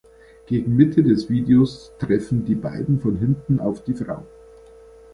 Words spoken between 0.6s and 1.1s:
Mitte